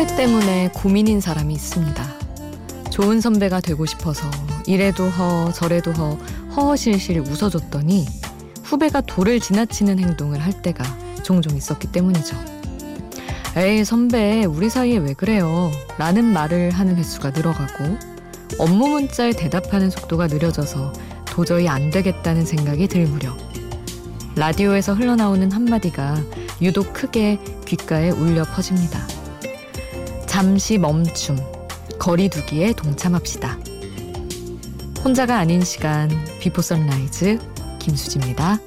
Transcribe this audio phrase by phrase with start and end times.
[0.00, 2.02] 후배 때문에 고민인 사람이 있습니다.
[2.90, 4.30] 좋은 선배가 되고 싶어서
[4.66, 6.14] 이래도 허 저래도 허
[6.56, 8.06] 허허실실 웃어줬더니
[8.64, 10.84] 후배가 도를 지나치는 행동을 할 때가
[11.22, 12.34] 종종 있었기 때문이죠.
[13.58, 15.70] 에이 선배 우리 사이에 왜 그래요?
[15.98, 17.98] 라는 말을 하는 횟수가 늘어가고
[18.58, 20.94] 업무 문자에 대답하는 속도가 느려져서
[21.26, 23.36] 도저히 안 되겠다는 생각이 들 무렵
[24.34, 26.16] 라디오에서 흘러나오는 한마디가
[26.62, 29.19] 유독 크게 귓가에 울려 퍼집니다.
[30.40, 31.36] 잠시 멈춤,
[31.98, 33.58] 거리두기에 동참합시다.
[35.04, 36.08] 혼자가 아닌 시간,
[36.40, 37.38] 비포 선라이즈,
[37.78, 38.58] 김수지입니다.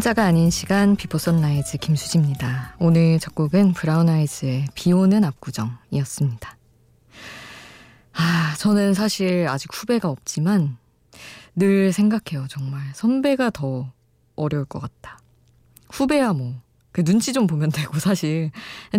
[0.00, 2.74] 혼자가 아닌 시간 비포 선라이즈 김수지입니다.
[2.78, 6.56] 오늘 첫 곡은 브라운 아이즈의 비 오는 압구정이었습니다.
[8.14, 10.78] 아, 저는 사실 아직 후배가 없지만
[11.54, 12.80] 늘 생각해요, 정말.
[12.94, 13.92] 선배가 더
[14.36, 15.18] 어려울 것 같다.
[15.90, 16.54] 후배야 뭐.
[16.92, 18.52] 그 눈치 좀 보면 되고 사실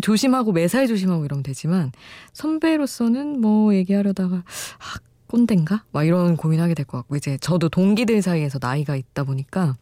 [0.04, 1.92] 조심하고 매사에 조심하고 이러면 되지만
[2.34, 5.84] 선배로서는 뭐 얘기하려다가 아 꼰대인가?
[5.94, 9.78] 막 이런 고민하게 될 것 같고 이제 저도 동기들 사이에서 나이가 있다 보니까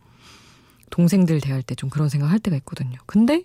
[0.90, 2.98] 동생들 대할 때 좀 그런 생각 할 때가 있거든요.
[3.06, 3.44] 근데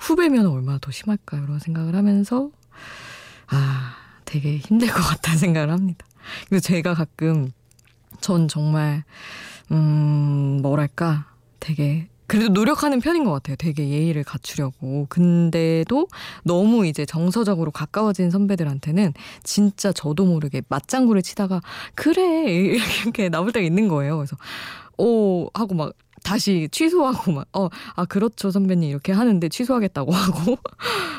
[0.00, 2.50] 후배면 얼마나 더 심할까 이런 생각을 하면서
[3.48, 6.06] 아 되게 힘들 것 같다는 생각을 합니다.
[6.48, 7.52] 그래서 제가 가끔
[8.20, 9.04] 전 정말
[9.72, 11.26] 음 뭐랄까
[11.60, 13.56] 되게 그래도 노력하는 편인 것 같아요.
[13.56, 15.06] 되게 예의를 갖추려고.
[15.08, 16.06] 근데도
[16.44, 21.60] 너무 이제 정서적으로 가까워진 선배들한테는 진짜 저도 모르게 맞장구를 치다가
[21.96, 22.44] 그래
[23.04, 24.16] 이렇게 나올 때가 있는 거예요.
[24.18, 24.36] 그래서
[24.96, 25.92] 오 하고 막
[26.22, 28.88] 다시 취소하고 막, 어, 아, 그렇죠, 선배님.
[28.90, 30.58] 이렇게 하는데 취소하겠다고 하고.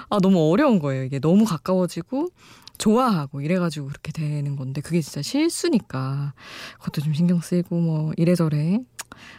[0.10, 1.04] 아, 너무 어려운 거예요.
[1.04, 2.30] 이게 너무 가까워지고,
[2.78, 6.34] 좋아하고, 이래가지고 그렇게 되는 건데, 그게 진짜 실수니까.
[6.80, 8.80] 그것도 좀 신경 쓰이고, 뭐, 이래저래.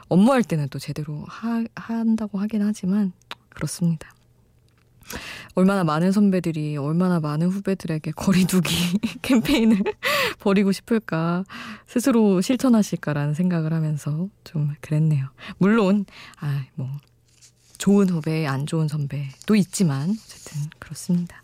[0.08, 3.12] 업무할 때는 또 제대로 하, 한다고 하긴 하지만,
[3.48, 4.12] 그렇습니다.
[5.54, 8.74] 얼마나 많은 선배들이 얼마나 많은 후배들에게 거리두기
[9.22, 9.82] 캠페인을
[10.40, 11.44] 벌이고 싶을까
[11.86, 15.26] 스스로 실천하실까라는 생각을 하면서 좀 그랬네요.
[15.58, 16.04] 물론
[16.38, 16.88] 아뭐
[17.78, 21.42] 좋은 후배, 안 좋은 선배도 있지만 어쨌든 그렇습니다.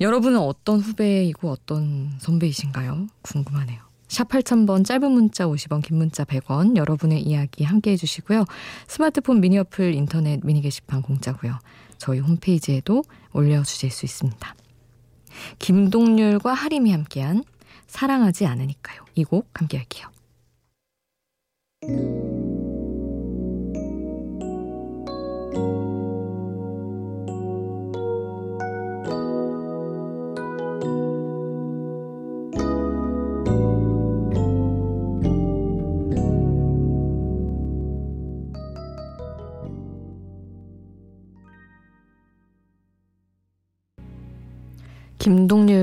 [0.00, 3.08] 여러분은 어떤 후배이고 어떤 선배이신가요?
[3.22, 3.88] 궁금하네요.
[4.08, 8.44] 샵 8000번 짧은 문자 50원 긴 문자 100원 여러분의 이야기 함께 해주시고요.
[8.86, 11.58] 스마트폰 미니 어플 인터넷 미니 게시판 공짜고요.
[11.98, 14.54] 저희 홈페이지에도 올려주실 수 있습니다.
[15.58, 17.44] 김동률과 하림이 함께한
[17.86, 19.04] 사랑하지 않으니까요.
[19.14, 20.08] 이 곡 함께 할게요.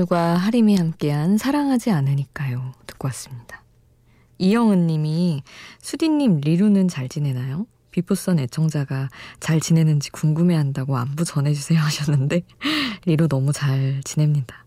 [0.06, 2.72] 김동률과 하림이 함께한 사랑하지 않으니까요.
[2.86, 3.62] 듣고 왔습니다.
[4.38, 5.42] 이영은 님이
[5.80, 7.66] 수디님 리루는 잘 지내나요?
[7.90, 9.08] 비포선 애청자가
[9.40, 12.42] 잘 지내는지 궁금해한다고 안부 전해주세요 하셨는데
[13.04, 14.64] 리루 너무 잘 지냅니다.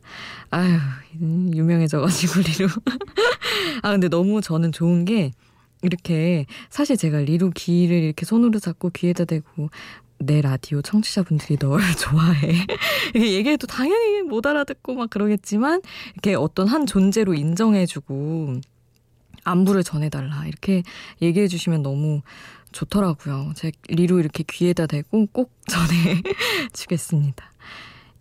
[0.52, 0.78] 아유
[1.22, 2.70] 유명해져가지고 리루
[3.82, 5.32] 아 근데 너무 저는 좋은 게
[5.82, 9.70] 이렇게 사실 제가 리루 귀를 이렇게 손으로 잡고 귀에다 대고
[10.20, 12.54] 내 라디오 청취자분들이 널 좋아해.
[13.14, 15.82] 이렇게 얘기해도 당연히 못 알아듣고 막 그러겠지만,
[16.14, 18.56] 이렇게 어떤 한 존재로 인정해주고,
[19.44, 20.46] 안부를 전해달라.
[20.48, 20.84] 이렇게
[21.22, 22.22] 얘기해주시면 너무
[22.72, 23.54] 좋더라고요.
[23.56, 27.52] 제 리로 이렇게 귀에다 대고 꼭 전해주겠습니다.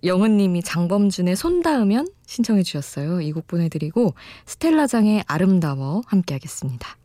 [0.04, 3.20] 영은님이 장범준의 손 닿으면 신청해 주셨어요.
[3.20, 4.14] 이 곡 보내드리고
[4.46, 6.97] 스텔라장의 아름다워 함께 하겠습니다.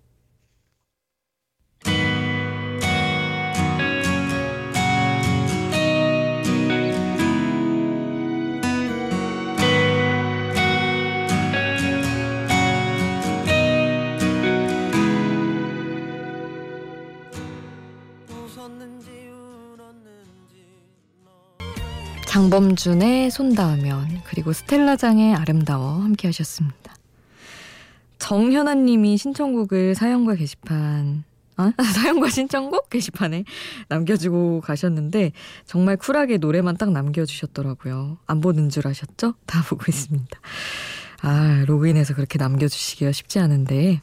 [22.33, 26.95] 장범준의 손 닿으면 그리고 스텔라장의 아름다워 함께 하셨습니다.
[28.17, 31.25] 정현아 님이 신청곡을 사연과 게시판
[31.57, 31.73] 아?
[31.93, 33.43] 사연과 신청곡 게시판에
[33.87, 35.31] 남겨주고 가셨는데
[35.67, 38.17] 정말 쿨하게 노래만 딱 남겨주셨더라고요.
[38.25, 39.35] 안 보는 줄 아셨죠?
[39.45, 40.39] 다 보고 있습니다.
[41.21, 44.01] 아, 로그인해서 그렇게 남겨주시기가 쉽지 않은데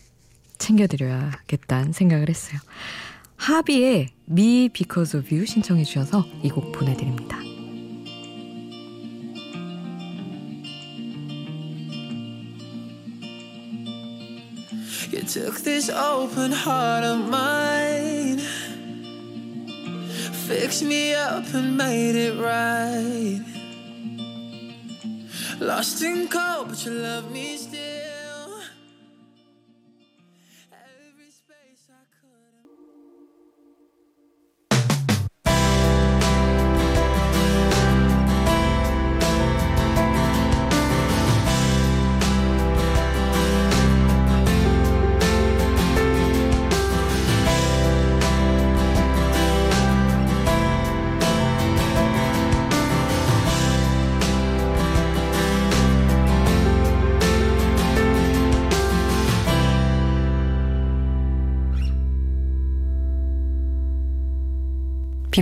[0.58, 2.60] 챙겨드려야겠다는 생각을 했어요.
[3.34, 7.49] 하비의 Me Because of You 신청해 주셔서 이 곡 보내드립니다.
[15.32, 18.38] Took this open heart of mine,
[20.48, 23.40] fixed me up and made it right.
[25.60, 27.56] Lost in cold, but you love me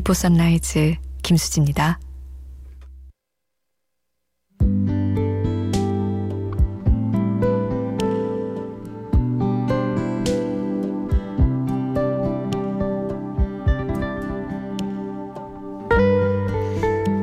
[0.09, 2.01] 비포 선라이즈 김수지입니다.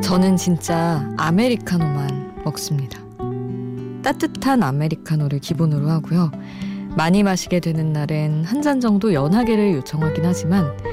[0.04, 3.00] 저는 진짜 아메리카노만 먹습니다.
[4.04, 6.30] 따뜻한 아메리카노를 기본으로 하고요.
[6.96, 10.85] 많이 마시게 되는 날엔 한 잔 정도 연하게를 요청하긴 하지만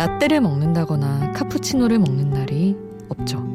[0.00, 2.74] 라떼를 먹는다거나 카푸치노를 먹는 날이
[3.10, 3.46] 없죠.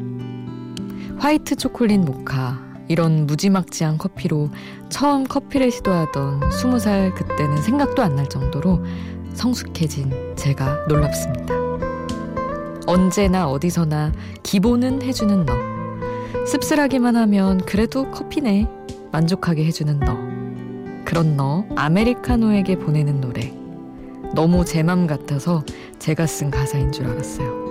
[1.18, 4.50] 화이트 초콜릿 모카 이런 무지막지한 커피로
[4.90, 8.80] 처음 커피를 시도하던 스무 살 그때는 생각도 안 날 정도로
[9.34, 11.56] 성숙해진 제가 놀랍습니다.
[12.86, 14.12] 언제나 어디서나
[14.44, 15.54] 기본은 해주는 너.
[16.46, 18.70] 씁쓸하기만 하면 그래도 커피네.
[19.12, 20.16] 만족하게 해주는 너.
[21.06, 23.52] 그런 너 아메리카노에게 보내는 노래.
[24.36, 25.64] 너무 제 맘 같아서
[26.00, 27.66] 제가 쓴 가사인 줄 알았어요.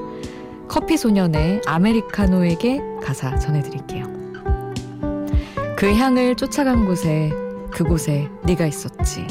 [0.69, 4.05] 커피 소년의 아메리카노에게 가사 전해드릴게요.
[5.77, 7.31] 그 향을 쫓아간 곳에
[7.71, 9.27] 그곳에 네가 있었지.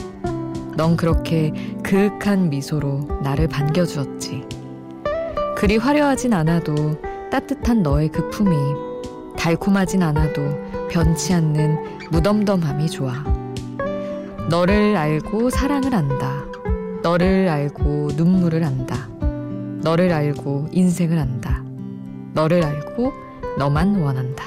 [0.75, 1.51] 넌 그렇게
[1.83, 4.43] 그윽한 미소로 나를 반겨주었지.
[5.55, 6.73] 그리 화려하진 않아도
[7.31, 8.55] 따뜻한 너의 그 품이
[9.37, 10.41] 달콤하진 않아도
[10.89, 13.23] 변치 않는 무덤덤함이 좋아.
[14.49, 16.32] 너를 알고 사랑을 안다.
[17.03, 19.09] 너를 알고 눈물을 안다.
[19.81, 21.61] 너를 알고 인생을 안다.
[22.33, 23.11] 너를 알고
[23.57, 24.45] 너만 원한다.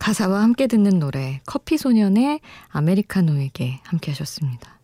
[0.00, 4.80] 가사와 함께 듣는 노래 커피 소년의 아메리카노에게 함께 하셨습니다.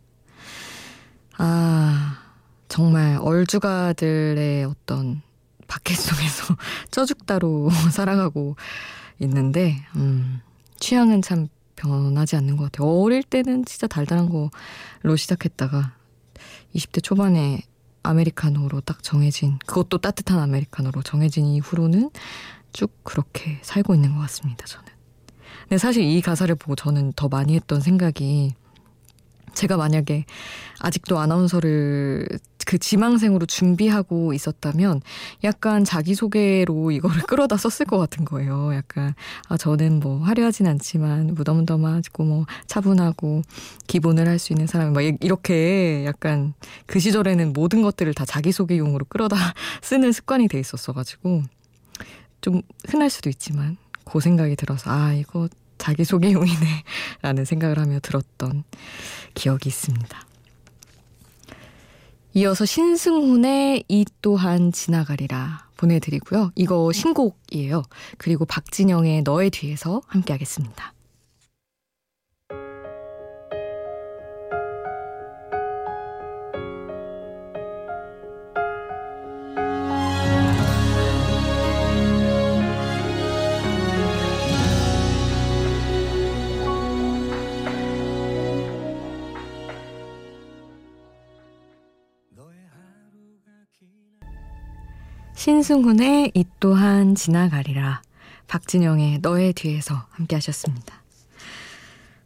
[1.39, 2.19] 아
[2.69, 5.23] 정말 얼주가들의 어떤
[5.67, 6.57] 바켓송에서
[6.93, 8.57] 쪄죽다로 살아가고
[9.19, 10.41] 있는데 음,
[10.79, 12.89] 취향은 참 변하지 않는 것 같아요.
[12.89, 15.95] 어릴 때는 진짜 달달한 거로 시작했다가
[16.75, 17.63] 20대 초반에
[18.03, 22.11] 아메리카노로 딱 정해진 그것도 따뜻한 아메리카노로 정해진 이후로는
[22.73, 24.67] 쭉 그렇게 살고 있는 것 같습니다.
[24.67, 24.96] 저는.
[25.63, 28.55] 근데 사실 이 가사를 보고 저는 더 많이 했던 생각이
[29.55, 30.27] 제가 만약에
[30.81, 32.29] 아직도 아나운서를
[32.67, 35.01] 그 지망생으로 준비하고 있었다면
[35.45, 38.75] 약간 자기소개로 이거를 끌어다 썼을 것 같은 거예요.
[38.75, 39.15] 약간,
[39.49, 43.43] 아, 저는 뭐 화려하진 않지만 무덤덤하고 뭐 차분하고
[43.87, 46.53] 기본을 할 수 있는 사람, 막 이렇게 약간
[46.85, 49.37] 그 시절에는 모든 것들을 다 자기소개용으로 끌어다
[49.81, 51.43] 쓰는 습관이 돼 있었어가지고
[52.43, 55.49] 좀 흔할 수도 있지만 그 생각이 들어서 아 이거
[55.79, 56.85] 자기소개용이네
[57.23, 58.65] 라는 생각을 하며 들었던
[59.35, 60.27] 기억이 있습니다.
[62.35, 66.53] 이어서 신승훈의 이 또한 지나가리라 보내드리고요.
[66.55, 67.83] 이거 신곡이에요.
[68.19, 70.93] 그리고 박진영의 너의 뒤에서 함께 하겠습니다.
[95.37, 98.01] 신승훈의 이 또한 지나가리라
[98.49, 101.03] 박진영의 너의 뒤에서 함께 하셨습니다.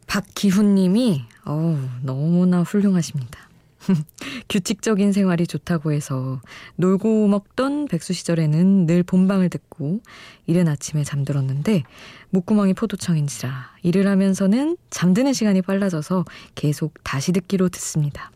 [0.07, 3.49] 박기훈 님이 어우 너무나 훌륭하십니다.
[4.47, 6.39] 규칙적인 생활이 좋다고 해서
[6.77, 9.99] 놀고 먹던 백수 시절에는 늘 본방을 듣고
[10.47, 11.83] 이른 아침에 잠들었는데
[12.29, 16.23] 목구멍이 포도청인지라 일을 하면서는 잠드는 시간이 빨라져서
[16.55, 18.31] 계속 다시 듣기로 듣습니다.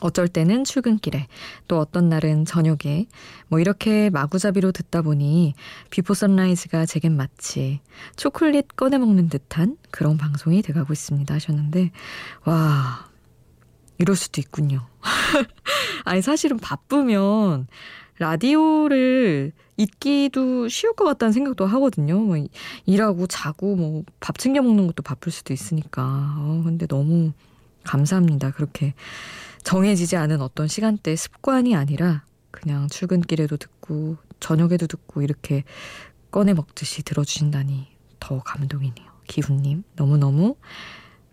[0.00, 1.26] 어쩔 때는 출근길에
[1.68, 3.06] 또 어떤 날은 저녁에
[3.48, 5.54] 뭐 이렇게 마구잡이로 듣다 보니
[5.90, 7.80] 비포 선라이즈가 제겐 마치
[8.16, 11.90] 초콜릿 꺼내 먹는 듯한 그런 방송이 돼가고 있습니다 하셨는데
[12.44, 13.08] 와
[13.98, 14.86] 이럴 수도 있군요.
[16.04, 17.66] 아니, 사실은 바쁘면
[18.18, 22.18] 라디오를 잊기도 쉬울 것 같다는 생각도 하거든요.
[22.18, 22.36] 뭐
[22.86, 26.02] 일하고 자고 뭐 밥 챙겨 먹는 것도 바쁠 수도 있으니까.
[26.38, 27.32] 어, 근데 너무
[27.90, 28.52] 감사합니다.
[28.52, 28.94] 그렇게
[29.64, 35.64] 정해지지 않은 어떤 시간대 습관이 아니라 그냥 출근길에도 듣고 저녁에도 듣고 이렇게
[36.30, 37.88] 꺼내 먹듯이 들어주신다니
[38.20, 39.10] 더 감동이네요.
[39.26, 40.56] 기훈님 너무너무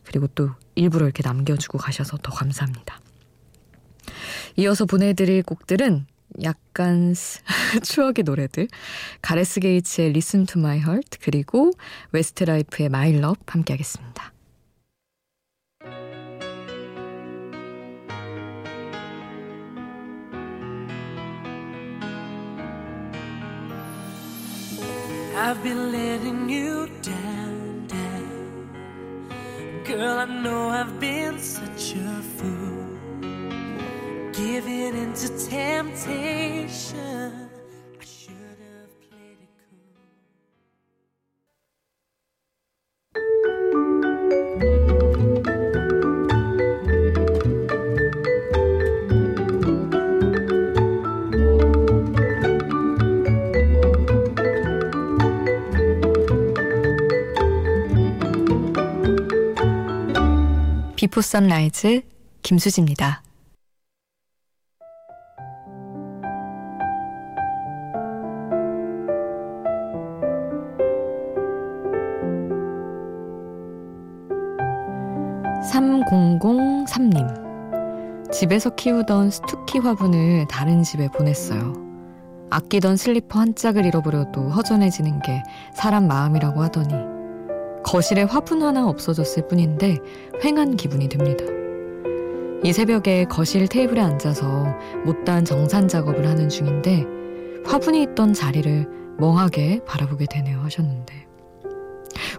[0.04, 3.02] 그리고 또 일부러 이렇게 남겨주고 가셔서 더 감사합니다.
[4.56, 6.08] 이어서 보내드릴 곡들은
[6.44, 7.14] 약간
[7.84, 8.68] 추억의 노래들
[9.22, 11.72] 가레스 게이츠의 Listen to My Heart 그리고
[12.12, 14.34] 웨스트라이프의 My Love 함께 하겠습니다.
[25.40, 29.30] I've been letting you down, down.
[29.86, 32.88] Girl, I know I've been such a fool.
[34.34, 37.47] Giving into temptation.
[61.18, 62.02] 비포 선라이즈
[62.44, 63.24] 김수지입니다.
[75.72, 81.74] (3003님) 집에서 키우던 스투키 화분을 다른 집에 보냈어요.
[82.52, 85.42] 아끼던 슬리퍼 한 짝을 잃어버려도 허전해지는 게
[85.74, 87.17] 사람 마음이라고 하더니
[87.88, 89.98] 거실에 화분 하나 없어졌을 뿐인데
[90.44, 91.46] 횡한 기분이 듭니다.
[92.62, 94.76] 이 새벽에 거실 테이블에 앉아서
[95.06, 97.06] 못다한 정산 작업을 하는 중인데
[97.66, 101.28] 화분이 있던 자리를 멍하게 바라보게 되네요 하셨는데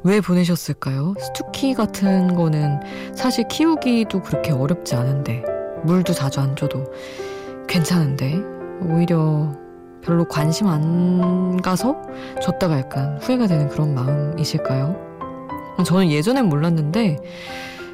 [0.02, 1.14] 왜 보내셨을까요?
[1.18, 2.80] 스투키 같은 거는
[3.14, 5.42] 사실 키우기도 그렇게 어렵지 않은데
[5.84, 6.84] 물도 자주 안 줘도
[7.66, 8.34] 괜찮은데
[8.82, 9.56] 오히려
[10.02, 11.96] 별로 관심 안 가서
[12.42, 15.07] 줬다가 약간 후회가 되는 그런 마음이실까요?
[15.84, 17.16] 저는 예전엔 몰랐는데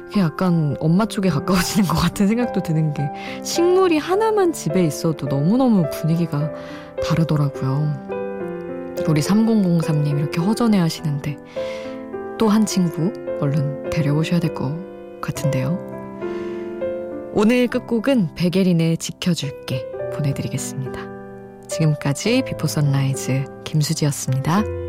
[0.05, 3.03] 그게 약간 엄마 쪽에 가까워지는 것 같은 생각도 드는 게
[3.43, 6.51] 식물이 하나만 집에 있어도 너무너무 분위기가
[7.07, 8.15] 다르더라고요.
[9.07, 11.37] 우리 3003님 이렇게 허전해 하시는데
[12.37, 14.73] 또 한 친구 얼른 데려오셔야 될 것
[15.21, 15.77] 같은데요.
[17.33, 21.01] 오늘 끝곡은 베게린의 지켜줄게 보내드리겠습니다.
[21.67, 24.84] 지금까지 비포 선라이즈 김수지였습니다.